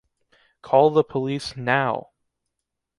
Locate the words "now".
1.55-2.09